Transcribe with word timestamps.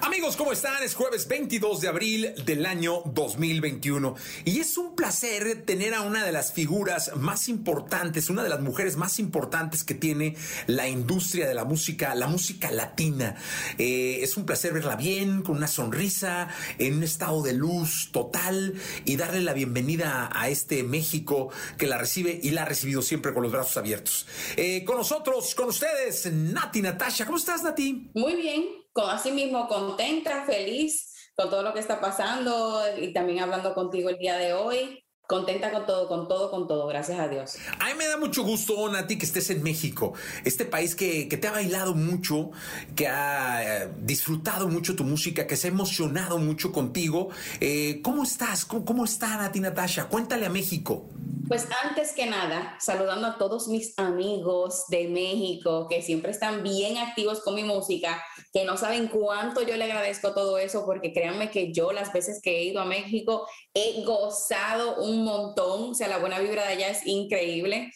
Amigos, 0.00 0.36
¿cómo 0.36 0.52
están? 0.52 0.80
Es 0.84 0.94
jueves 0.94 1.26
22 1.26 1.80
de 1.80 1.88
abril 1.88 2.32
del 2.44 2.66
año 2.66 3.02
2021 3.06 4.14
y 4.44 4.60
es 4.60 4.78
un 4.78 4.94
placer 4.94 5.64
tener 5.64 5.92
a 5.92 6.02
una 6.02 6.24
de 6.24 6.30
las 6.30 6.52
figuras 6.52 7.16
más 7.16 7.48
importantes, 7.48 8.30
una 8.30 8.44
de 8.44 8.48
las 8.48 8.60
mujeres 8.60 8.96
más 8.96 9.18
importantes 9.18 9.82
que 9.82 9.94
tiene 9.94 10.36
la 10.68 10.88
industria 10.88 11.48
de 11.48 11.54
la 11.54 11.64
música, 11.64 12.14
la 12.14 12.28
música 12.28 12.70
latina. 12.70 13.34
Eh, 13.76 14.20
es 14.22 14.36
un 14.36 14.46
placer 14.46 14.72
verla 14.72 14.94
bien, 14.94 15.42
con 15.42 15.56
una 15.56 15.66
sonrisa, 15.66 16.46
en 16.78 16.98
un 16.98 17.02
estado 17.02 17.42
de 17.42 17.54
luz 17.54 18.10
total 18.12 18.74
y 19.04 19.16
darle 19.16 19.40
la 19.40 19.52
bienvenida 19.52 20.30
a 20.32 20.48
este 20.48 20.84
México 20.84 21.50
que 21.76 21.88
la 21.88 21.98
recibe 21.98 22.38
y 22.40 22.50
la 22.52 22.62
ha 22.62 22.66
recibido 22.66 23.02
siempre 23.02 23.34
con 23.34 23.42
los 23.42 23.50
brazos 23.50 23.76
abiertos. 23.76 24.28
Eh, 24.56 24.84
con 24.84 24.96
nosotros, 24.96 25.56
con 25.56 25.70
ustedes, 25.70 26.32
Nati 26.32 26.82
Natasha. 26.82 27.26
¿Cómo 27.26 27.38
estás, 27.38 27.64
Nati? 27.64 28.12
Muy 28.14 28.36
bien 28.36 28.87
con 28.98 29.10
así 29.10 29.30
mismo 29.30 29.68
contenta, 29.68 30.42
feliz 30.44 31.14
con 31.36 31.48
todo 31.48 31.62
lo 31.62 31.72
que 31.72 31.78
está 31.78 32.00
pasando 32.00 32.82
y 33.00 33.12
también 33.12 33.38
hablando 33.38 33.72
contigo 33.72 34.08
el 34.08 34.18
día 34.18 34.36
de 34.36 34.54
hoy. 34.54 35.04
Contenta 35.24 35.70
con 35.70 35.86
todo, 35.86 36.08
con 36.08 36.26
todo, 36.26 36.50
con 36.50 36.66
todo, 36.66 36.88
gracias 36.88 37.20
a 37.20 37.28
Dios. 37.28 37.58
A 37.78 37.84
mí 37.84 37.92
me 37.96 38.08
da 38.08 38.16
mucho 38.16 38.42
gusto, 38.42 38.88
Nati, 38.88 39.16
que 39.16 39.26
estés 39.26 39.50
en 39.50 39.62
México, 39.62 40.14
este 40.44 40.64
país 40.64 40.96
que, 40.96 41.28
que 41.28 41.36
te 41.36 41.46
ha 41.46 41.52
bailado 41.52 41.94
mucho, 41.94 42.50
que 42.96 43.06
ha 43.06 43.84
eh, 43.84 43.92
disfrutado 43.98 44.66
mucho 44.66 44.96
tu 44.96 45.04
música, 45.04 45.46
que 45.46 45.54
se 45.54 45.68
ha 45.68 45.70
emocionado 45.70 46.38
mucho 46.38 46.72
contigo. 46.72 47.28
Eh, 47.60 48.00
¿Cómo 48.02 48.24
estás? 48.24 48.64
¿Cómo, 48.64 48.84
¿Cómo 48.84 49.04
está 49.04 49.36
Nati 49.36 49.60
Natasha? 49.60 50.08
Cuéntale 50.08 50.46
a 50.46 50.50
México. 50.50 51.08
Pues 51.48 51.66
antes 51.82 52.12
que 52.12 52.26
nada, 52.26 52.76
saludando 52.78 53.26
a 53.26 53.38
todos 53.38 53.68
mis 53.68 53.98
amigos 53.98 54.84
de 54.88 55.08
México 55.08 55.86
que 55.88 56.02
siempre 56.02 56.30
están 56.30 56.62
bien 56.62 56.98
activos 56.98 57.40
con 57.40 57.54
mi 57.54 57.64
música, 57.64 58.22
que 58.52 58.64
no 58.64 58.76
saben 58.76 59.08
cuánto 59.08 59.62
yo 59.62 59.74
le 59.76 59.84
agradezco 59.84 60.34
todo 60.34 60.58
eso, 60.58 60.84
porque 60.84 61.14
créanme 61.14 61.50
que 61.50 61.72
yo 61.72 61.92
las 61.92 62.12
veces 62.12 62.42
que 62.42 62.58
he 62.58 62.64
ido 62.64 62.82
a 62.82 62.84
México 62.84 63.48
he 63.72 64.04
gozado 64.04 65.02
un 65.02 65.24
montón, 65.24 65.92
o 65.92 65.94
sea, 65.94 66.08
la 66.08 66.18
buena 66.18 66.38
vibra 66.38 66.66
de 66.66 66.74
allá 66.74 66.88
es 66.90 67.06
increíble. 67.06 67.92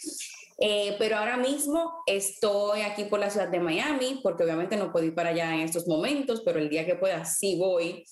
Eh, 0.58 0.94
pero 0.98 1.16
ahora 1.16 1.36
mismo 1.36 1.92
estoy 2.06 2.82
aquí 2.82 3.04
por 3.04 3.18
la 3.18 3.28
ciudad 3.28 3.48
de 3.48 3.60
Miami, 3.60 4.20
porque 4.22 4.44
obviamente 4.44 4.76
no 4.76 4.92
puedo 4.92 5.04
ir 5.04 5.14
para 5.14 5.30
allá 5.30 5.52
en 5.52 5.60
estos 5.60 5.86
momentos, 5.86 6.40
pero 6.44 6.58
el 6.58 6.70
día 6.70 6.86
que 6.86 6.94
pueda 6.94 7.24
sí 7.26 7.56
voy. 7.58 8.04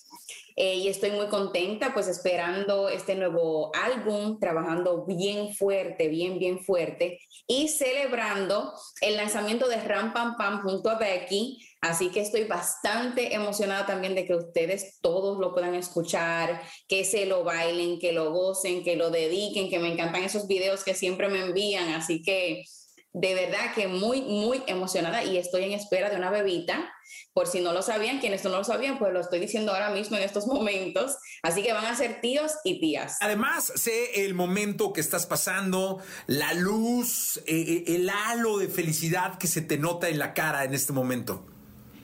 Eh, 0.63 0.75
y 0.75 0.89
estoy 0.89 1.13
muy 1.13 1.29
contenta, 1.29 1.95
pues 1.95 2.07
esperando 2.07 2.91
este 2.91 3.15
nuevo 3.15 3.73
álbum, 3.75 4.39
trabajando 4.39 5.07
bien 5.07 5.55
fuerte, 5.55 6.09
bien, 6.09 6.39
bien 6.39 6.59
fuerte 6.59 7.19
y 7.47 7.69
celebrando 7.69 8.75
el 9.01 9.17
lanzamiento 9.17 9.69
de 9.69 9.77
Ram 9.77 10.13
Pam 10.13 10.37
Pam 10.37 10.61
junto 10.61 10.91
a 10.91 10.99
Becky. 10.99 11.67
Así 11.81 12.11
que 12.11 12.21
estoy 12.21 12.45
bastante 12.45 13.35
emocionada 13.35 13.87
también 13.87 14.15
de 14.15 14.27
que 14.27 14.35
ustedes 14.35 14.99
todos 15.01 15.39
lo 15.39 15.55
puedan 15.55 15.75
escuchar, 15.75 16.61
que 16.87 17.07
se 17.07 17.25
lo 17.25 17.43
bailen, 17.43 17.99
que 17.99 18.13
lo 18.13 18.31
gocen, 18.31 18.85
que 18.85 18.97
lo 18.97 19.09
dediquen, 19.09 19.71
que 19.71 19.79
me 19.79 19.91
encantan 19.91 20.25
esos 20.25 20.47
videos 20.47 20.85
que 20.85 20.93
siempre 20.93 21.31
me 21.31 21.41
envían. 21.41 21.89
Así 21.95 22.21
que 22.21 22.65
de 23.13 23.35
verdad 23.35 23.75
que 23.75 23.89
muy, 23.89 24.23
muy 24.23 24.63
emocionada 24.67 25.25
y 25.25 25.37
estoy 25.37 25.65
en 25.65 25.73
espera 25.73 26.11
de 26.11 26.17
una 26.17 26.31
bebita. 26.31 26.93
Por 27.33 27.47
si 27.47 27.61
no 27.61 27.73
lo 27.73 27.83
sabían, 27.83 28.21
quienes 28.21 28.45
no 28.45 28.51
lo 28.51 28.65
sabían, 28.65 28.99
pues 28.99 29.13
lo 29.13 29.21
estoy 29.21 29.41
diciendo 29.41 29.73
ahora 29.73 29.91
mismo 29.91 30.17
en 30.17 30.23
estos 30.23 30.47
momentos. 30.47 31.17
Así 31.43 31.63
que 31.63 31.73
van 31.73 31.87
a 31.87 31.97
ser 31.97 32.21
tíos 32.21 32.53
y 32.65 32.81
tías. 32.81 33.17
Además, 33.21 33.73
sé 33.75 34.25
el 34.25 34.35
momento 34.35 34.93
que 34.93 35.01
estás 35.01 35.27
pasando, 35.27 35.99
la 36.27 36.55
luz, 36.55 37.39
eh, 37.39 37.43
eh, 37.47 37.85
el 37.87 38.11
halo 38.11 38.59
de 38.59 38.69
felicidad 38.69 39.39
que 39.39 39.49
se 39.49 39.63
te 39.63 39.79
nota 39.79 40.09
en 40.09 40.19
la 40.19 40.35
cara 40.35 40.65
en 40.65 40.75
este 40.75 40.93
momento. 40.93 41.47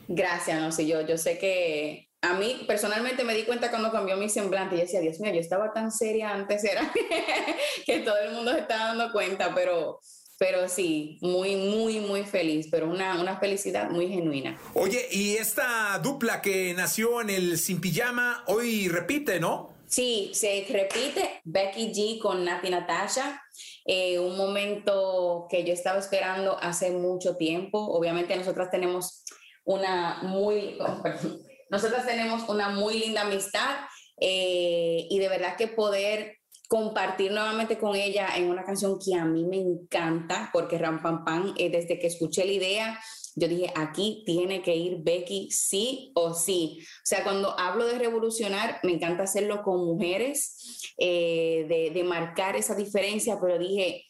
Gracias, 0.09 0.61
no 0.61 0.71
sé, 0.71 0.87
yo, 0.87 1.01
yo 1.01 1.17
sé 1.17 1.37
que 1.37 2.07
a 2.21 2.33
mí 2.33 2.63
personalmente 2.67 3.23
me 3.23 3.35
di 3.35 3.43
cuenta 3.43 3.69
cuando 3.69 3.91
cambió 3.91 4.17
mi 4.17 4.29
semblante 4.29 4.75
y 4.75 4.79
decía, 4.79 5.01
Dios 5.01 5.19
mío, 5.19 5.33
yo 5.33 5.39
estaba 5.39 5.71
tan 5.71 5.91
seria 5.91 6.31
antes, 6.31 6.63
era 6.63 6.91
que 7.85 7.99
todo 7.99 8.17
el 8.17 8.31
mundo 8.31 8.53
se 8.53 8.59
está 8.59 8.77
dando 8.77 9.11
cuenta, 9.11 9.53
pero 9.53 9.99
pero 10.37 10.69
sí, 10.69 11.17
muy, 11.21 11.55
muy, 11.55 11.99
muy 11.99 12.23
feliz, 12.23 12.67
pero 12.69 12.89
una, 12.89 13.19
una 13.19 13.39
felicidad 13.39 13.89
muy 13.89 14.07
genuina. 14.07 14.59
Oye, 14.73 15.07
y 15.11 15.35
esta 15.35 15.99
dupla 15.99 16.41
que 16.41 16.73
nació 16.75 17.21
en 17.21 17.29
el 17.29 17.57
Sin 17.57 17.81
Pijama, 17.81 18.43
hoy 18.47 18.87
repite, 18.87 19.39
¿no? 19.39 19.75
Sí, 19.87 20.31
se 20.33 20.65
repite 20.69 21.41
Becky 21.45 21.93
G 21.93 22.19
con 22.19 22.43
Nati 22.43 22.69
Natasha. 22.69 23.41
Eh, 23.85 24.19
un 24.19 24.35
momento 24.35 25.47
que 25.49 25.63
yo 25.63 25.73
estaba 25.73 25.97
esperando 25.97 26.57
hace 26.59 26.91
mucho 26.91 27.37
tiempo. 27.37 27.79
Obviamente 27.79 28.35
nosotras 28.35 28.69
tenemos 28.69 29.23
una 29.63 30.19
muy, 30.23 30.77
nosotras 31.69 32.05
tenemos 32.05 32.47
una 32.49 32.69
muy 32.69 32.99
linda 32.99 33.21
amistad 33.21 33.77
eh, 34.19 35.07
y 35.09 35.19
de 35.19 35.29
verdad 35.29 35.55
que 35.55 35.67
poder 35.67 36.37
compartir 36.67 37.31
nuevamente 37.31 37.77
con 37.77 37.95
ella 37.95 38.35
en 38.35 38.49
una 38.49 38.63
canción 38.63 38.99
que 38.99 39.15
a 39.15 39.25
mí 39.25 39.45
me 39.45 39.57
encanta, 39.57 40.49
porque 40.51 40.77
Ram 40.77 41.01
Pam 41.01 41.23
Pam, 41.23 41.53
eh, 41.57 41.69
desde 41.69 41.97
que 41.97 42.07
escuché 42.07 42.45
la 42.45 42.51
idea, 42.51 42.99
yo 43.35 43.47
dije, 43.47 43.71
aquí 43.75 44.23
tiene 44.25 44.63
que 44.63 44.75
ir 44.75 44.97
Becky 45.03 45.49
sí 45.51 46.11
o 46.15 46.33
sí. 46.33 46.79
O 46.81 47.05
sea, 47.05 47.23
cuando 47.23 47.57
hablo 47.59 47.85
de 47.85 47.99
revolucionar, 47.99 48.79
me 48.83 48.93
encanta 48.93 49.23
hacerlo 49.23 49.61
con 49.61 49.85
mujeres, 49.85 50.93
eh, 50.97 51.65
de, 51.69 51.91
de 51.91 52.03
marcar 52.03 52.55
esa 52.55 52.73
diferencia, 52.73 53.37
pero 53.39 53.59
dije, 53.59 54.06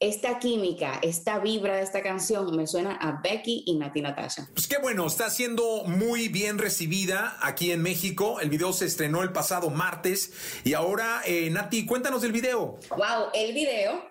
esta 0.00 0.38
química, 0.38 0.98
esta 1.02 1.38
vibra 1.38 1.76
de 1.76 1.82
esta 1.82 2.02
canción 2.02 2.56
me 2.56 2.66
suena 2.66 2.96
a 2.96 3.20
Becky 3.22 3.64
y 3.66 3.76
Nati 3.76 4.00
Natasha. 4.00 4.48
Pues 4.54 4.66
qué 4.66 4.78
bueno, 4.78 5.06
está 5.06 5.28
siendo 5.28 5.84
muy 5.84 6.28
bien 6.28 6.58
recibida 6.58 7.36
aquí 7.42 7.70
en 7.70 7.82
México. 7.82 8.40
El 8.40 8.48
video 8.48 8.72
se 8.72 8.86
estrenó 8.86 9.22
el 9.22 9.30
pasado 9.30 9.68
martes 9.68 10.32
y 10.64 10.72
ahora, 10.72 11.20
eh, 11.26 11.50
Nati, 11.50 11.84
cuéntanos 11.84 12.22
del 12.22 12.32
video. 12.32 12.78
Wow, 12.96 13.28
el 13.34 13.52
video 13.52 14.02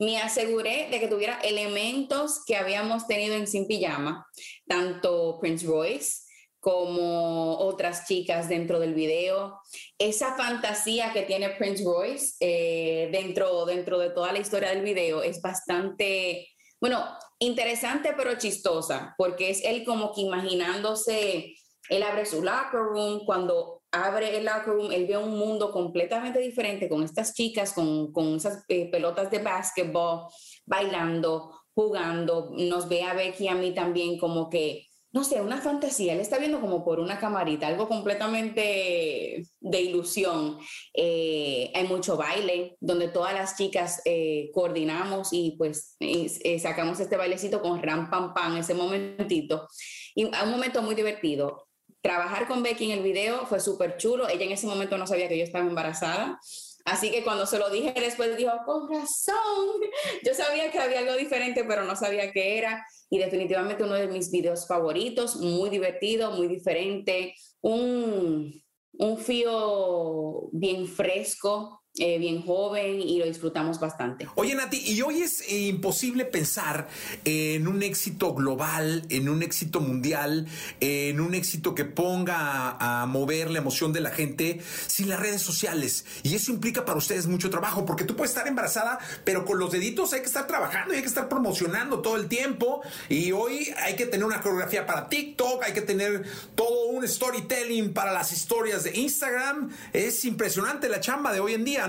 me 0.00 0.20
aseguré 0.20 0.88
de 0.90 0.98
que 0.98 1.06
tuviera 1.06 1.38
elementos 1.40 2.42
que 2.44 2.56
habíamos 2.56 3.06
tenido 3.06 3.36
en 3.36 3.46
Sin 3.46 3.68
Pijama, 3.68 4.26
tanto 4.66 5.38
Prince 5.40 5.64
Royce, 5.64 6.25
como 6.66 7.58
otras 7.58 8.08
chicas 8.08 8.48
dentro 8.48 8.80
del 8.80 8.92
video. 8.92 9.60
Esa 9.98 10.34
fantasía 10.34 11.12
que 11.12 11.22
tiene 11.22 11.50
Prince 11.50 11.84
Royce 11.84 12.34
eh, 12.40 13.08
dentro, 13.12 13.66
dentro 13.66 14.00
de 14.00 14.10
toda 14.10 14.32
la 14.32 14.40
historia 14.40 14.70
del 14.70 14.82
video 14.82 15.22
es 15.22 15.40
bastante, 15.40 16.48
bueno, 16.80 17.04
interesante 17.38 18.14
pero 18.16 18.36
chistosa, 18.36 19.14
porque 19.16 19.50
es 19.50 19.62
él 19.64 19.84
como 19.84 20.12
que 20.12 20.22
imaginándose, 20.22 21.54
él 21.88 22.02
abre 22.02 22.26
su 22.26 22.42
locker 22.42 22.80
room, 22.80 23.24
cuando 23.24 23.82
abre 23.92 24.36
el 24.36 24.46
locker 24.46 24.74
room, 24.74 24.90
él 24.90 25.06
ve 25.06 25.16
un 25.16 25.38
mundo 25.38 25.70
completamente 25.70 26.40
diferente 26.40 26.88
con 26.88 27.04
estas 27.04 27.32
chicas, 27.32 27.74
con, 27.74 28.10
con 28.10 28.34
esas 28.34 28.64
eh, 28.66 28.90
pelotas 28.90 29.30
de 29.30 29.38
básquetbol, 29.38 30.26
bailando, 30.64 31.60
jugando, 31.76 32.50
nos 32.50 32.88
ve 32.88 33.04
a 33.04 33.14
Becky 33.14 33.44
y 33.44 33.48
a 33.48 33.54
mí 33.54 33.72
también 33.72 34.18
como 34.18 34.50
que 34.50 34.88
no 35.16 35.24
sé, 35.24 35.40
una 35.40 35.62
fantasía. 35.62 36.12
Él 36.12 36.20
está 36.20 36.36
viendo 36.36 36.60
como 36.60 36.84
por 36.84 37.00
una 37.00 37.18
camarita, 37.18 37.66
algo 37.66 37.88
completamente 37.88 39.46
de 39.60 39.80
ilusión. 39.80 40.58
Eh, 40.92 41.72
hay 41.74 41.88
mucho 41.88 42.18
baile, 42.18 42.76
donde 42.80 43.08
todas 43.08 43.32
las 43.32 43.56
chicas 43.56 44.02
eh, 44.04 44.50
coordinamos 44.52 45.30
y 45.32 45.54
pues 45.56 45.96
eh, 46.00 46.58
sacamos 46.58 47.00
este 47.00 47.16
bailecito 47.16 47.62
con 47.62 47.82
ram 47.82 48.10
pam 48.10 48.34
pam, 48.34 48.58
ese 48.58 48.74
momentito. 48.74 49.66
Y 50.14 50.24
un 50.24 50.50
momento 50.50 50.82
muy 50.82 50.94
divertido. 50.94 51.66
Trabajar 52.02 52.46
con 52.46 52.62
Becky 52.62 52.84
en 52.84 52.98
el 52.98 53.02
video 53.02 53.46
fue 53.46 53.58
súper 53.58 53.96
chulo. 53.96 54.28
Ella 54.28 54.44
en 54.44 54.52
ese 54.52 54.66
momento 54.66 54.98
no 54.98 55.06
sabía 55.06 55.28
que 55.28 55.38
yo 55.38 55.44
estaba 55.44 55.64
embarazada. 55.64 56.38
Así 56.86 57.10
que 57.10 57.24
cuando 57.24 57.46
se 57.46 57.58
lo 57.58 57.68
dije 57.68 57.92
después 57.96 58.36
dijo, 58.36 58.52
con 58.64 58.88
razón, 58.88 59.80
yo 60.24 60.32
sabía 60.34 60.70
que 60.70 60.78
había 60.78 61.00
algo 61.00 61.16
diferente, 61.16 61.64
pero 61.64 61.82
no 61.82 61.96
sabía 61.96 62.32
qué 62.32 62.58
era. 62.58 62.86
Y 63.10 63.18
definitivamente 63.18 63.82
uno 63.82 63.94
de 63.94 64.06
mis 64.06 64.30
videos 64.30 64.68
favoritos, 64.68 65.36
muy 65.36 65.68
divertido, 65.68 66.30
muy 66.30 66.46
diferente, 66.46 67.34
un, 67.60 68.52
un 68.92 69.18
fío 69.18 70.48
bien 70.52 70.86
fresco, 70.86 71.82
eh, 71.98 72.18
bien 72.18 72.42
joven 72.42 73.00
y 73.00 73.18
lo 73.18 73.24
disfrutamos 73.24 73.80
bastante. 73.80 74.28
Oye, 74.34 74.54
Nati, 74.54 74.76
y 74.84 75.00
hoy 75.00 75.22
es 75.22 75.50
imposible 75.50 76.26
pensar 76.26 76.88
en 77.24 77.66
un 77.66 77.82
éxito 77.82 78.34
global, 78.34 79.04
en 79.08 79.30
un 79.30 79.42
éxito 79.42 79.80
mundial, 79.80 80.46
en 80.80 81.20
un 81.20 81.34
éxito 81.34 81.74
que 81.74 81.86
ponga 81.86 82.76
a, 82.78 83.06
mover 83.06 83.50
la 83.50 83.58
emoción 83.58 83.94
de 83.94 84.00
la 84.00 84.10
gente 84.10 84.60
sin 84.86 85.08
las 85.08 85.20
redes 85.20 85.40
sociales. 85.40 86.04
Y 86.22 86.34
eso 86.34 86.52
implica 86.52 86.84
para 86.84 86.98
ustedes 86.98 87.26
mucho 87.26 87.48
trabajo, 87.48 87.86
porque 87.86 88.04
tú 88.04 88.14
puedes 88.14 88.32
estar 88.32 88.46
embarazada, 88.46 88.98
pero 89.24 89.46
con 89.46 89.58
los 89.58 89.72
deditos 89.72 90.12
hay 90.12 90.20
que 90.20 90.26
estar 90.26 90.46
trabajando 90.46 90.92
y 90.92 90.96
hay 90.96 91.02
que 91.02 91.08
estar 91.08 91.30
promocionando 91.30 92.00
todo 92.00 92.16
el 92.16 92.28
tiempo. 92.28 92.82
Y 93.08 93.32
hoy 93.32 93.72
hay 93.78 93.96
que 93.96 94.04
tener 94.04 94.26
una 94.26 94.42
coreografía 94.42 94.84
para 94.84 95.08
TikTok, 95.08 95.62
hay 95.62 95.72
que 95.72 95.82
tener 95.82 96.24
todo 96.54 96.88
un 96.88 97.08
storytelling 97.08 97.94
para 97.94 98.12
las 98.12 98.32
historias 98.32 98.84
de 98.84 98.98
Instagram. 98.98 99.70
Es 99.94 100.26
impresionante 100.26 100.90
la 100.90 101.00
chamba 101.00 101.32
de 101.32 101.40
hoy 101.40 101.54
en 101.54 101.64
día. 101.64 101.85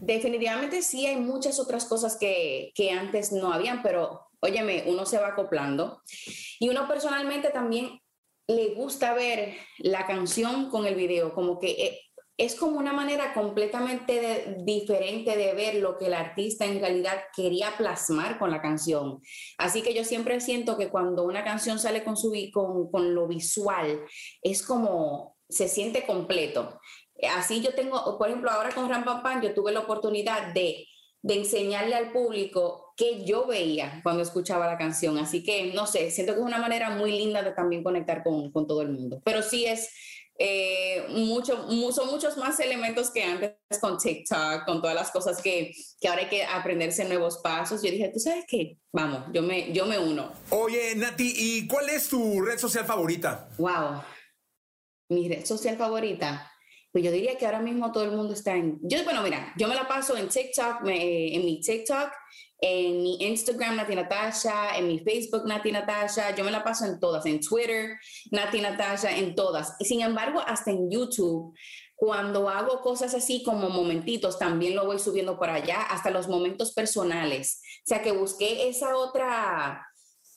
Definitivamente 0.00 0.82
sí 0.82 1.06
hay 1.06 1.16
muchas 1.16 1.58
otras 1.60 1.84
cosas 1.84 2.16
que, 2.16 2.72
que, 2.74 2.90
antes 2.90 3.32
no 3.32 3.52
habían, 3.52 3.82
pero 3.82 4.28
óyeme, 4.40 4.84
uno 4.86 5.04
se 5.04 5.18
va 5.18 5.28
acoplando. 5.28 6.02
Y 6.58 6.68
uno 6.68 6.88
personalmente 6.88 7.50
también 7.50 8.00
le 8.46 8.74
gusta 8.74 9.14
ver 9.14 9.54
la 9.78 10.06
canción 10.06 10.70
con 10.70 10.86
el 10.86 10.94
video, 10.94 11.34
como 11.34 11.58
que 11.58 11.70
eh, 11.70 12.00
es 12.40 12.54
como 12.54 12.78
una 12.78 12.94
manera 12.94 13.34
completamente 13.34 14.56
diferente 14.64 15.36
de 15.36 15.52
ver 15.52 15.74
lo 15.74 15.98
que 15.98 16.06
el 16.06 16.14
artista 16.14 16.64
en 16.64 16.80
realidad 16.80 17.20
quería 17.36 17.76
plasmar 17.76 18.38
con 18.38 18.50
la 18.50 18.62
canción. 18.62 19.20
Así 19.58 19.82
que 19.82 19.92
yo 19.92 20.04
siempre 20.04 20.40
siento 20.40 20.78
que 20.78 20.88
cuando 20.88 21.24
una 21.24 21.44
canción 21.44 21.78
sale 21.78 22.02
con, 22.02 22.16
su, 22.16 22.32
con, 22.50 22.90
con 22.90 23.14
lo 23.14 23.28
visual, 23.28 24.00
es 24.40 24.62
como 24.62 25.36
se 25.50 25.68
siente 25.68 26.06
completo. 26.06 26.80
Así 27.28 27.60
yo 27.60 27.74
tengo, 27.74 28.18
por 28.18 28.28
ejemplo, 28.28 28.50
ahora 28.50 28.70
con 28.70 28.88
Ram 28.88 29.04
Pam 29.04 29.42
yo 29.42 29.54
tuve 29.54 29.72
la 29.72 29.80
oportunidad 29.80 30.52
de, 30.52 30.86
de 31.22 31.34
enseñarle 31.34 31.94
al 31.94 32.12
público 32.12 32.92
qué 32.96 33.24
yo 33.24 33.46
veía 33.46 34.00
cuando 34.02 34.22
escuchaba 34.22 34.66
la 34.66 34.78
canción. 34.78 35.18
Así 35.18 35.42
que, 35.42 35.72
no 35.72 35.86
sé, 35.86 36.10
siento 36.10 36.34
que 36.34 36.40
es 36.40 36.46
una 36.46 36.58
manera 36.58 36.90
muy 36.90 37.12
linda 37.12 37.42
de 37.42 37.52
también 37.52 37.82
conectar 37.82 38.22
con, 38.22 38.50
con 38.52 38.66
todo 38.66 38.82
el 38.82 38.90
mundo. 38.90 39.20
Pero 39.24 39.42
sí 39.42 39.66
es 39.66 39.90
eh, 40.42 41.04
mucho, 41.10 41.68
son 41.92 42.08
muchos 42.08 42.38
más 42.38 42.58
elementos 42.60 43.10
que 43.10 43.22
antes 43.22 43.52
con 43.78 43.98
TikTok, 43.98 44.64
con 44.64 44.80
todas 44.80 44.94
las 44.94 45.10
cosas 45.10 45.42
que, 45.42 45.70
que, 46.00 46.08
ahora 46.08 46.22
hay 46.22 46.28
que 46.30 46.44
aprenderse 46.44 47.04
nuevos 47.04 47.38
pasos. 47.38 47.82
Yo 47.82 47.90
dije, 47.90 48.08
¿tú 48.08 48.18
sabes 48.18 48.46
qué? 48.48 48.78
Vamos, 48.90 49.24
yo 49.34 49.42
me, 49.42 49.70
yo 49.74 49.84
me 49.84 49.98
uno. 49.98 50.32
Oye, 50.48 50.94
Nati, 50.96 51.30
¿y 51.36 51.66
cuál 51.66 51.90
es 51.90 52.08
tu 52.08 52.40
red 52.40 52.58
social 52.58 52.86
favorita? 52.86 53.50
Wow, 53.58 54.02
mi 55.10 55.28
red 55.28 55.44
social 55.44 55.76
favorita. 55.76 56.49
Pues 56.92 57.04
yo 57.04 57.12
diría 57.12 57.38
que 57.38 57.46
ahora 57.46 57.60
mismo 57.60 57.92
todo 57.92 58.04
el 58.04 58.12
mundo 58.12 58.34
está 58.34 58.56
en... 58.56 58.78
Yo, 58.82 59.04
bueno, 59.04 59.22
mira, 59.22 59.52
yo 59.56 59.68
me 59.68 59.74
la 59.74 59.86
paso 59.86 60.16
en 60.16 60.28
TikTok, 60.28 60.80
en 60.86 61.44
mi 61.44 61.60
TikTok, 61.60 62.10
en 62.60 63.02
mi 63.02 63.16
Instagram, 63.20 63.76
Nati 63.76 63.94
Natasha, 63.94 64.76
en 64.76 64.88
mi 64.88 64.98
Facebook, 64.98 65.46
Nati 65.46 65.70
Natasha, 65.70 66.34
yo 66.34 66.44
me 66.44 66.50
la 66.50 66.64
paso 66.64 66.84
en 66.84 66.98
todas, 66.98 67.24
en 67.26 67.40
Twitter, 67.40 67.96
Nati 68.32 68.60
Natasha, 68.60 69.16
en 69.16 69.34
todas. 69.34 69.76
Sin 69.80 70.00
embargo, 70.02 70.40
hasta 70.40 70.70
en 70.70 70.90
YouTube, 70.90 71.54
cuando 71.94 72.48
hago 72.48 72.80
cosas 72.80 73.14
así 73.14 73.42
como 73.44 73.70
momentitos, 73.70 74.38
también 74.38 74.74
lo 74.74 74.84
voy 74.84 74.98
subiendo 74.98 75.38
por 75.38 75.48
allá, 75.48 75.82
hasta 75.82 76.10
los 76.10 76.28
momentos 76.28 76.72
personales. 76.72 77.62
O 77.84 77.86
sea 77.86 78.02
que 78.02 78.12
busqué 78.12 78.68
esa 78.68 78.96
otra 78.96 79.86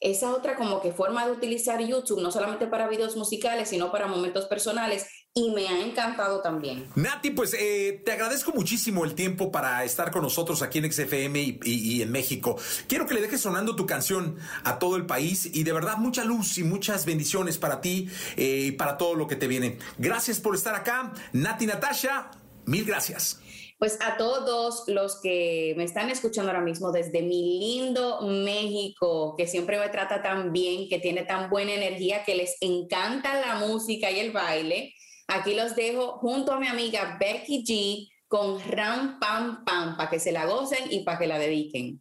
esa 0.03 0.35
otra 0.35 0.57
como 0.57 0.81
que 0.81 0.91
forma 0.91 1.25
de 1.25 1.31
utilizar 1.31 1.79
YouTube, 1.79 2.21
no 2.21 2.29
solamente 2.29 2.67
para 2.67 2.89
videos 2.89 3.15
musicales, 3.15 3.69
sino 3.69 3.89
para 3.89 4.07
momentos 4.07 4.45
personales, 4.47 5.07
y 5.35 5.49
me 5.49 5.67
ha 5.67 5.81
encantado 5.81 6.41
también. 6.41 6.87
Nati, 6.95 7.31
pues 7.31 7.55
eh, 7.59 8.01
te 8.05 8.11
agradezco 8.11 8.51
muchísimo 8.51 9.03
el 9.03 9.15
tiempo 9.15 9.51
para 9.51 9.83
estar 9.83 10.11
con 10.11 10.21
nosotros 10.21 10.61
aquí 10.61 10.77
en 10.77 10.91
XFM 10.91 11.57
y, 11.63 12.01
en 12.03 12.11
México. 12.11 12.55
Quiero 12.87 13.07
que 13.07 13.15
le 13.15 13.21
dejes 13.21 13.41
sonando 13.41 13.75
tu 13.75 13.87
canción 13.87 14.37
a 14.63 14.77
todo 14.77 14.95
el 14.95 15.07
país 15.07 15.49
y 15.51 15.63
de 15.63 15.73
verdad 15.73 15.97
mucha 15.97 16.23
luz 16.23 16.59
y 16.59 16.63
muchas 16.63 17.05
bendiciones 17.05 17.57
para 17.57 17.81
ti 17.81 18.09
eh, 18.37 18.65
y 18.67 18.71
para 18.73 18.97
todo 18.97 19.15
lo 19.15 19.27
que 19.27 19.35
te 19.35 19.47
viene. 19.47 19.79
Gracias 19.97 20.39
por 20.39 20.53
estar 20.53 20.75
acá. 20.75 21.13
Nati 21.31 21.65
Natasha, 21.65 22.29
mil 22.65 22.85
gracias. 22.85 23.39
Pues 23.79 23.97
a 24.01 24.17
todos 24.17 24.83
los 24.87 25.19
que 25.19 25.73
me 25.75 25.83
están 25.83 26.11
escuchando 26.11 26.51
ahora 26.51 26.63
mismo 26.63 26.91
desde 26.91 27.23
mi 27.23 27.59
lindo 27.59 28.21
México, 28.21 29.33
que 29.35 29.47
siempre 29.47 29.79
me 29.79 29.89
trata 29.89 30.21
tan 30.21 30.53
bien, 30.53 30.87
que 30.87 30.99
tiene 30.99 31.23
tan 31.23 31.49
buena 31.49 31.73
energía, 31.73 32.23
que 32.23 32.35
les 32.35 32.55
encanta 32.61 33.41
la 33.41 33.55
música 33.55 34.11
y 34.11 34.19
el 34.19 34.31
baile, 34.31 34.93
aquí 35.33 35.55
los 35.55 35.75
dejo 35.75 36.17
junto 36.19 36.53
a 36.53 36.59
mi 36.59 36.67
amiga 36.67 37.17
Becky 37.19 37.63
G 37.63 38.09
con 38.27 38.59
Ram 38.71 39.19
Pam 39.19 39.63
Pam 39.63 39.97
para 39.97 40.09
que 40.09 40.19
se 40.19 40.31
la 40.31 40.45
gocen 40.45 40.91
y 40.91 41.03
para 41.03 41.19
que 41.19 41.27
la 41.27 41.37
dediquen. 41.37 41.99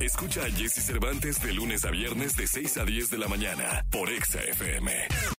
Escucha 0.00 0.44
a 0.44 0.50
Jesse 0.50 0.84
Cervantes 0.84 1.40
de 1.40 1.52
lunes 1.52 1.84
a 1.84 1.90
viernes 1.90 2.36
de 2.36 2.46
6 2.46 2.78
a 2.78 2.84
10 2.84 3.10
de 3.10 3.18
la 3.18 3.28
mañana 3.28 3.86
por 3.90 4.10
Exa 4.10 4.40
FM. 4.40 5.32